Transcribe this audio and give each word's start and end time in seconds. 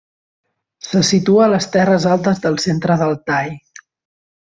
Se 0.87 1.01
situa 1.09 1.45
a 1.47 1.51
les 1.53 1.69
terres 1.77 2.09
altes 2.17 2.43
del 2.47 2.61
centre 2.67 2.99
d'Altai. 3.03 3.57